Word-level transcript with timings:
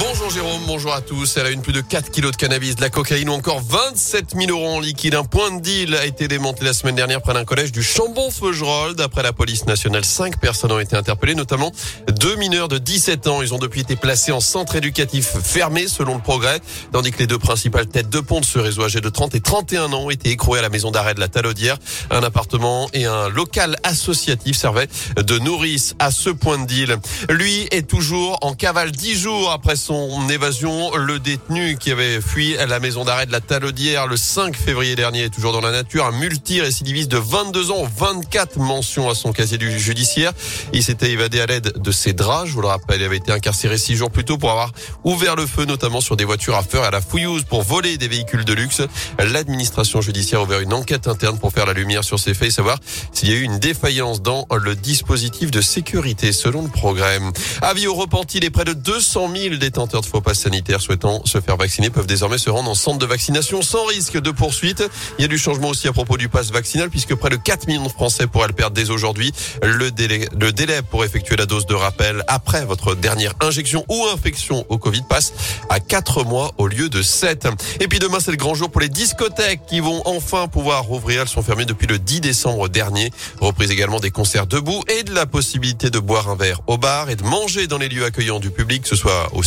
Bonjour 0.00 0.28
Jérôme, 0.28 0.62
bonjour 0.66 0.92
à 0.92 1.00
tous. 1.00 1.36
Elle 1.36 1.46
a 1.46 1.50
une 1.50 1.62
plus 1.62 1.72
de 1.72 1.80
4 1.80 2.10
kilos 2.10 2.32
de 2.32 2.36
cannabis, 2.36 2.74
de 2.74 2.80
la 2.80 2.90
cocaïne 2.90 3.28
ou 3.28 3.32
encore 3.32 3.60
27 3.60 4.34
000 4.36 4.50
euros 4.50 4.76
en 4.76 4.80
liquide. 4.80 5.14
Un 5.14 5.22
point 5.22 5.52
de 5.52 5.60
deal 5.60 5.94
a 5.94 6.04
été 6.04 6.26
démantelé 6.26 6.66
la 6.66 6.72
semaine 6.72 6.96
dernière 6.96 7.22
près 7.22 7.32
d'un 7.32 7.44
collège 7.44 7.70
du 7.70 7.80
Chambon-Feugerolles. 7.80 8.96
D'après 8.96 9.22
la 9.22 9.32
police 9.32 9.66
nationale, 9.66 10.04
5 10.04 10.40
personnes 10.40 10.72
ont 10.72 10.80
été 10.80 10.96
interpellées, 10.96 11.36
notamment 11.36 11.70
deux 12.08 12.34
mineurs 12.34 12.66
de 12.66 12.78
17 12.78 13.28
ans. 13.28 13.40
Ils 13.40 13.54
ont 13.54 13.58
depuis 13.58 13.82
été 13.82 13.94
placés 13.94 14.32
en 14.32 14.40
centre 14.40 14.74
éducatif 14.74 15.36
fermé 15.44 15.86
selon 15.86 16.16
le 16.16 16.22
progrès, 16.22 16.58
tandis 16.90 17.12
que 17.12 17.18
les 17.18 17.28
deux 17.28 17.38
principales 17.38 17.86
têtes 17.86 18.10
de 18.10 18.20
pont 18.20 18.40
de 18.40 18.44
ce 18.44 18.58
réseau 18.58 18.82
âgé 18.82 19.00
de 19.00 19.08
30 19.08 19.36
et 19.36 19.40
31 19.40 19.92
ans 19.92 20.06
ont 20.06 20.10
été 20.10 20.30
écroués 20.30 20.58
à 20.58 20.62
la 20.62 20.70
maison 20.70 20.90
d'arrêt 20.90 21.14
de 21.14 21.20
la 21.20 21.28
Talaudière. 21.28 21.78
Un 22.10 22.24
appartement 22.24 22.88
et 22.94 23.04
un 23.04 23.28
local 23.28 23.76
associatif 23.84 24.56
servaient 24.56 24.88
de 25.16 25.38
nourrice 25.38 25.94
à 26.00 26.10
ce 26.10 26.30
point 26.30 26.58
de 26.58 26.66
deal. 26.66 26.98
Lui 27.30 27.68
est 27.70 27.88
toujours 27.88 28.38
en 28.42 28.54
cavale 28.54 28.90
10 28.90 29.20
jours 29.20 29.52
après 29.52 29.76
son 29.84 30.30
évasion. 30.30 30.96
Le 30.96 31.18
détenu 31.18 31.76
qui 31.76 31.90
avait 31.90 32.22
fui 32.22 32.56
à 32.56 32.64
la 32.64 32.80
maison 32.80 33.04
d'arrêt 33.04 33.26
de 33.26 33.32
la 33.32 33.42
Talaudière 33.42 34.06
le 34.06 34.16
5 34.16 34.56
février 34.56 34.96
dernier 34.96 35.24
est 35.24 35.28
toujours 35.28 35.52
dans 35.52 35.60
la 35.60 35.72
nature. 35.72 36.06
Un 36.06 36.12
multirécidiviste 36.12 37.10
de 37.10 37.18
22 37.18 37.70
ans, 37.70 37.86
24 37.94 38.58
mentions 38.58 39.10
à 39.10 39.14
son 39.14 39.32
casier 39.32 39.58
du 39.58 39.78
judiciaire. 39.78 40.32
Il 40.72 40.82
s'était 40.82 41.10
évadé 41.10 41.38
à 41.42 41.46
l'aide 41.46 41.74
de 41.76 41.92
ses 41.92 42.14
draps. 42.14 42.48
Je 42.48 42.54
vous 42.54 42.62
le 42.62 42.68
rappelle, 42.68 43.02
il 43.02 43.04
avait 43.04 43.18
été 43.18 43.30
incarcéré 43.30 43.76
six 43.76 43.94
jours 43.94 44.10
plus 44.10 44.24
tôt 44.24 44.38
pour 44.38 44.50
avoir 44.50 44.72
ouvert 45.04 45.36
le 45.36 45.46
feu, 45.46 45.66
notamment 45.66 46.00
sur 46.00 46.16
des 46.16 46.24
voitures 46.24 46.56
à 46.56 46.62
feu 46.62 46.80
à 46.80 46.90
la 46.90 47.02
fouilleuse 47.02 47.44
pour 47.44 47.62
voler 47.62 47.98
des 47.98 48.08
véhicules 48.08 48.46
de 48.46 48.54
luxe. 48.54 48.80
L'administration 49.18 50.00
judiciaire 50.00 50.40
a 50.40 50.44
ouvert 50.44 50.60
une 50.60 50.72
enquête 50.72 51.08
interne 51.08 51.38
pour 51.38 51.52
faire 51.52 51.66
la 51.66 51.74
lumière 51.74 52.04
sur 52.04 52.18
ces 52.18 52.32
faits 52.32 52.48
et 52.48 52.52
savoir 52.52 52.78
s'il 53.12 53.28
y 53.28 53.32
a 53.32 53.36
eu 53.36 53.42
une 53.42 53.58
défaillance 53.58 54.22
dans 54.22 54.46
le 54.50 54.76
dispositif 54.76 55.50
de 55.50 55.60
sécurité 55.60 56.32
selon 56.32 56.62
le 56.62 56.70
programme. 56.70 57.32
Avis 57.60 57.86
au 57.86 57.94
les 58.34 58.50
près 58.50 58.64
de 58.64 58.72
200 58.72 59.30
000 59.36 59.54
détenteurs 59.74 60.02
de 60.02 60.06
faux 60.06 60.20
passes 60.20 60.38
sanitaires 60.38 60.80
souhaitant 60.80 61.26
se 61.26 61.40
faire 61.40 61.56
vacciner 61.56 61.90
peuvent 61.90 62.06
désormais 62.06 62.38
se 62.38 62.48
rendre 62.48 62.70
en 62.70 62.76
centre 62.76 62.98
de 62.98 63.06
vaccination 63.06 63.60
sans 63.60 63.84
risque 63.86 64.20
de 64.20 64.30
poursuite. 64.30 64.84
Il 65.18 65.22
y 65.22 65.24
a 65.24 65.28
du 65.28 65.36
changement 65.36 65.66
aussi 65.66 65.88
à 65.88 65.92
propos 65.92 66.16
du 66.16 66.28
pass 66.28 66.52
vaccinal 66.52 66.90
puisque 66.90 67.16
près 67.16 67.28
de 67.28 67.34
4 67.34 67.66
millions 67.66 67.82
de 67.82 67.88
Français 67.88 68.28
pourraient 68.28 68.46
le 68.46 68.52
perdre 68.52 68.76
dès 68.76 68.90
aujourd'hui. 68.90 69.32
Le 69.64 69.90
délai, 69.90 70.28
le 70.38 70.52
délai 70.52 70.82
pour 70.82 71.04
effectuer 71.04 71.34
la 71.34 71.46
dose 71.46 71.66
de 71.66 71.74
rappel 71.74 72.22
après 72.28 72.64
votre 72.64 72.94
dernière 72.94 73.32
injection 73.40 73.84
ou 73.88 74.06
infection 74.14 74.64
au 74.68 74.78
Covid 74.78 75.02
passe 75.08 75.32
à 75.70 75.80
4 75.80 76.22
mois 76.22 76.52
au 76.58 76.68
lieu 76.68 76.88
de 76.88 77.02
7. 77.02 77.48
Et 77.80 77.88
puis 77.88 77.98
demain, 77.98 78.20
c'est 78.20 78.30
le 78.30 78.36
grand 78.36 78.54
jour 78.54 78.70
pour 78.70 78.80
les 78.80 78.88
discothèques 78.88 79.66
qui 79.66 79.80
vont 79.80 80.02
enfin 80.04 80.46
pouvoir 80.46 80.84
rouvrir. 80.84 81.22
Elles 81.22 81.28
sont 81.28 81.42
fermées 81.42 81.64
depuis 81.64 81.88
le 81.88 81.98
10 81.98 82.20
décembre 82.20 82.68
dernier. 82.68 83.10
Reprise 83.40 83.72
également 83.72 83.98
des 83.98 84.12
concerts 84.12 84.46
debout 84.46 84.84
et 84.86 85.02
de 85.02 85.12
la 85.12 85.26
possibilité 85.26 85.90
de 85.90 85.98
boire 85.98 86.28
un 86.28 86.36
verre 86.36 86.60
au 86.68 86.78
bar 86.78 87.10
et 87.10 87.16
de 87.16 87.24
manger 87.24 87.66
dans 87.66 87.78
les 87.78 87.88
lieux 87.88 88.04
accueillants 88.04 88.38
du 88.38 88.50
public, 88.50 88.82
que 88.82 88.88
ce 88.88 88.94
soit 88.94 89.30
au 89.32 89.42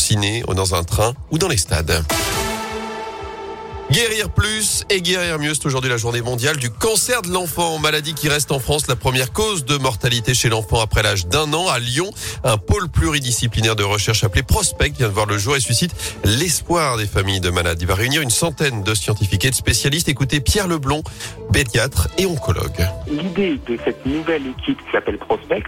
ou 0.47 0.53
dans 0.53 0.73
un 0.73 0.83
train 0.83 1.13
ou 1.31 1.37
dans 1.37 1.47
les 1.47 1.57
stades. 1.57 2.03
Guérir 3.89 4.29
plus 4.29 4.83
et 4.89 5.01
guérir 5.01 5.39
mieux, 5.39 5.53
c'est 5.53 5.65
aujourd'hui 5.65 5.89
la 5.89 5.95
journée 5.95 6.21
mondiale 6.21 6.57
du 6.57 6.69
cancer 6.69 7.21
de 7.21 7.29
l'enfant, 7.29 7.79
maladie 7.79 8.13
qui 8.13 8.27
reste 8.27 8.51
en 8.51 8.59
France 8.59 8.87
la 8.87 8.97
première 8.97 9.31
cause 9.31 9.63
de 9.63 9.77
mortalité 9.77 10.33
chez 10.33 10.49
l'enfant 10.49 10.81
après 10.81 11.03
l'âge 11.03 11.27
d'un 11.27 11.53
an. 11.53 11.69
À 11.69 11.79
Lyon, 11.79 12.11
un 12.43 12.57
pôle 12.57 12.89
pluridisciplinaire 12.89 13.77
de 13.77 13.83
recherche 13.83 14.25
appelé 14.25 14.43
Prospect 14.43 14.91
vient 14.97 15.07
de 15.07 15.13
voir 15.13 15.25
le 15.25 15.37
jour 15.37 15.55
et 15.55 15.61
suscite 15.61 15.93
l'espoir 16.25 16.97
des 16.97 17.05
familles 17.05 17.39
de 17.39 17.49
malades. 17.49 17.77
Il 17.79 17.87
va 17.87 17.95
réunir 17.95 18.21
une 18.21 18.29
centaine 18.29 18.83
de 18.83 18.93
scientifiques 18.93 19.45
et 19.45 19.51
de 19.51 19.55
spécialistes. 19.55 20.09
Écoutez 20.09 20.41
Pierre 20.41 20.67
Leblond, 20.67 21.03
pédiatre 21.51 22.07
et 22.17 22.25
oncologue. 22.25 22.85
L'idée 23.09 23.59
de 23.67 23.77
cette 23.83 24.05
nouvelle 24.05 24.47
équipe 24.47 24.77
qui 24.77 24.91
s'appelle 24.91 25.17
Prospect, 25.17 25.63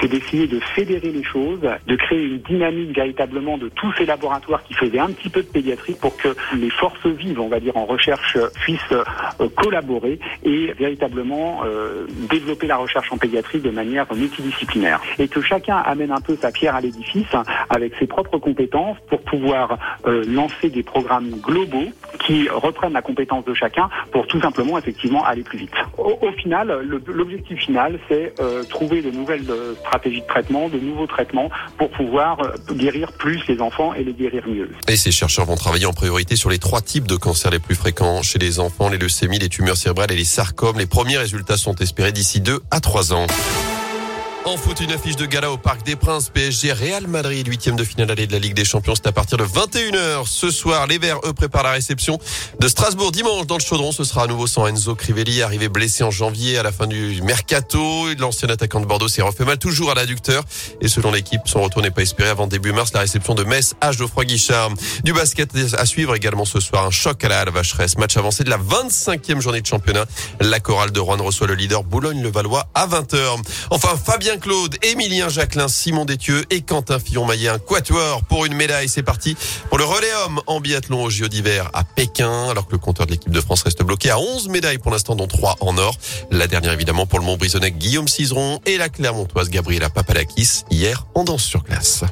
c'est 0.00 0.08
d'essayer 0.08 0.46
de 0.46 0.60
fédérer 0.74 1.10
les 1.10 1.24
choses, 1.24 1.60
de 1.60 1.96
créer 1.96 2.24
une 2.24 2.38
dynamique 2.38 2.94
véritablement 2.94 3.58
de 3.58 3.68
tous 3.68 3.92
ces 3.94 4.06
laboratoires 4.06 4.62
qui 4.64 4.74
faisaient 4.74 4.98
un 4.98 5.10
petit 5.10 5.28
peu 5.28 5.42
de 5.42 5.48
pédiatrie 5.48 5.94
pour 5.94 6.16
que 6.16 6.28
les 6.56 6.70
forces 6.70 7.06
vives, 7.06 7.40
on 7.40 7.48
va 7.48 7.60
dire 7.60 7.76
en 7.76 7.84
recherche, 7.84 8.38
puissent 8.62 8.80
euh, 8.92 9.48
collaborer 9.56 10.18
et 10.44 10.72
véritablement 10.72 11.62
euh, 11.64 12.06
développer 12.28 12.66
la 12.66 12.76
recherche 12.76 13.12
en 13.12 13.18
pédiatrie 13.18 13.60
de 13.60 13.70
manière 13.70 14.06
multidisciplinaire. 14.14 15.00
Et 15.18 15.28
que 15.28 15.40
chacun 15.40 15.76
amène 15.76 16.12
un 16.12 16.20
peu 16.20 16.36
sa 16.40 16.50
pierre 16.50 16.74
à 16.74 16.80
l'édifice 16.80 17.26
avec 17.68 17.94
ses 17.98 18.06
propres 18.06 18.38
compétences 18.38 18.96
pour 19.08 19.20
pouvoir 19.22 19.78
euh, 20.06 20.24
lancer 20.26 20.70
des 20.70 20.82
programmes 20.82 21.30
globaux 21.42 21.88
qui 22.30 22.48
reprennent 22.48 22.92
la 22.92 23.02
compétence 23.02 23.44
de 23.44 23.54
chacun 23.54 23.88
pour 24.12 24.26
tout 24.28 24.40
simplement 24.40 24.78
effectivement 24.78 25.24
aller 25.24 25.42
plus 25.42 25.58
vite. 25.58 25.72
Au, 25.98 26.16
au 26.22 26.32
final, 26.32 26.86
l'objectif 27.08 27.58
final, 27.58 27.98
c'est 28.08 28.34
euh, 28.38 28.62
trouver 28.62 29.02
de 29.02 29.10
nouvelles 29.10 29.50
euh, 29.50 29.74
stratégies 29.80 30.20
de 30.20 30.26
traitement, 30.26 30.68
de 30.68 30.78
nouveaux 30.78 31.08
traitements 31.08 31.50
pour 31.76 31.90
pouvoir 31.90 32.38
euh, 32.40 32.74
guérir 32.74 33.10
plus 33.12 33.44
les 33.48 33.60
enfants 33.60 33.94
et 33.94 34.04
les 34.04 34.12
guérir 34.12 34.46
mieux. 34.46 34.70
Et 34.86 34.96
ces 34.96 35.10
chercheurs 35.10 35.46
vont 35.46 35.56
travailler 35.56 35.86
en 35.86 35.92
priorité 35.92 36.36
sur 36.36 36.50
les 36.50 36.58
trois 36.58 36.82
types 36.82 37.08
de 37.08 37.16
cancers 37.16 37.50
les 37.50 37.58
plus 37.58 37.74
fréquents 37.74 38.22
chez 38.22 38.38
les 38.38 38.60
enfants, 38.60 38.88
les 38.88 38.98
leucémies, 38.98 39.40
les 39.40 39.48
tumeurs 39.48 39.76
cérébrales 39.76 40.12
et 40.12 40.16
les 40.16 40.24
sarcomes. 40.24 40.78
Les 40.78 40.86
premiers 40.86 41.18
résultats 41.18 41.56
sont 41.56 41.74
espérés 41.76 42.12
d'ici 42.12 42.40
2 42.40 42.60
à 42.70 42.78
3 42.78 43.12
ans. 43.12 43.26
En 44.46 44.56
foot, 44.56 44.80
une 44.80 44.90
affiche 44.90 45.16
de 45.16 45.26
gala 45.26 45.52
au 45.52 45.58
Parc 45.58 45.84
des 45.84 45.96
Princes, 45.96 46.30
PSG 46.30 46.72
Real 46.72 47.06
Madrid, 47.06 47.46
huitième 47.46 47.76
de 47.76 47.84
finale 47.84 48.10
allée 48.10 48.26
de 48.26 48.32
la 48.32 48.38
Ligue 48.38 48.54
des 48.54 48.64
Champions. 48.64 48.94
C'est 48.94 49.06
à 49.06 49.12
partir 49.12 49.36
de 49.36 49.44
21h. 49.44 50.26
Ce 50.26 50.50
soir, 50.50 50.86
les 50.86 50.96
Verts, 50.96 51.20
eux, 51.24 51.34
préparent 51.34 51.62
la 51.62 51.72
réception 51.72 52.18
de 52.58 52.66
Strasbourg 52.66 53.12
dimanche 53.12 53.46
dans 53.46 53.58
le 53.58 53.60
Chaudron. 53.60 53.92
Ce 53.92 54.02
sera 54.02 54.24
à 54.24 54.26
nouveau 54.26 54.46
sans 54.46 54.66
Enzo 54.66 54.94
Crivelli, 54.94 55.42
arrivé 55.42 55.68
blessé 55.68 56.04
en 56.04 56.10
janvier 56.10 56.58
à 56.58 56.62
la 56.62 56.72
fin 56.72 56.86
du 56.86 57.20
mercato. 57.22 58.06
L'ancien 58.18 58.48
attaquant 58.48 58.80
de 58.80 58.86
Bordeaux 58.86 59.08
s'est 59.08 59.20
refait 59.20 59.44
mal 59.44 59.58
toujours 59.58 59.90
à 59.90 59.94
l'adducteur. 59.94 60.42
Et 60.80 60.88
selon 60.88 61.12
l'équipe, 61.12 61.42
son 61.44 61.60
retour 61.60 61.82
n'est 61.82 61.90
pas 61.90 62.02
espéré 62.02 62.30
avant 62.30 62.46
début 62.46 62.72
mars. 62.72 62.92
La 62.94 63.00
réception 63.00 63.34
de 63.34 63.44
Metz, 63.44 63.74
H. 63.82 63.98
Geoffroy 63.98 64.24
Guichard. 64.24 64.70
Du 65.04 65.12
basket 65.12 65.50
à 65.76 65.84
suivre 65.84 66.14
également 66.14 66.46
ce 66.46 66.60
soir. 66.60 66.86
Un 66.86 66.90
choc 66.90 67.22
à 67.24 67.28
la 67.28 67.40
Halle 67.40 67.50
Vacheresse. 67.50 67.98
Match 67.98 68.16
avancé 68.16 68.42
de 68.42 68.50
la 68.50 68.58
25e 68.58 69.40
journée 69.40 69.60
de 69.60 69.66
championnat. 69.66 70.06
La 70.40 70.60
chorale 70.60 70.92
de 70.92 71.00
Rouen 71.00 71.18
reçoit 71.18 71.46
le 71.46 71.54
leader 71.54 71.84
Boulogne-le-Valois 71.84 72.66
à 72.74 72.86
20h. 72.86 73.42
Enfin, 73.70 73.90
Fabien 74.02 74.29
Claude, 74.38 74.76
Émilien 74.82 75.28
Jacquelin, 75.28 75.68
Simon 75.68 76.04
Détieux 76.04 76.44
et 76.50 76.60
Quentin 76.60 76.98
Fillon-Maillet. 76.98 77.50
Quatuor 77.66 78.22
pour 78.24 78.44
une 78.44 78.54
médaille. 78.54 78.88
C'est 78.88 79.02
parti 79.02 79.36
pour 79.68 79.78
le 79.78 79.84
relais 79.84 80.12
homme 80.24 80.40
en 80.46 80.60
biathlon 80.60 81.02
au 81.02 81.10
JO 81.10 81.28
d'hiver 81.28 81.70
à 81.72 81.84
Pékin. 81.84 82.48
Alors 82.50 82.66
que 82.66 82.72
le 82.72 82.78
compteur 82.78 83.06
de 83.06 83.12
l'équipe 83.12 83.32
de 83.32 83.40
France 83.40 83.62
reste 83.62 83.82
bloqué 83.82 84.10
à 84.10 84.18
11 84.18 84.48
médailles 84.48 84.78
pour 84.78 84.92
l'instant, 84.92 85.16
dont 85.16 85.26
3 85.26 85.56
en 85.60 85.76
or. 85.78 85.96
La 86.30 86.46
dernière 86.46 86.72
évidemment 86.72 87.06
pour 87.06 87.18
le 87.18 87.24
Montbrisonnais 87.24 87.72
Guillaume 87.72 88.08
Cizeron 88.08 88.60
et 88.66 88.78
la 88.78 88.88
Clermontoise 88.88 89.50
Gabriela 89.50 89.90
Papadakis 89.90 90.64
hier 90.70 91.06
en 91.14 91.24
danse 91.24 91.44
sur 91.44 91.62
glace. 91.62 92.04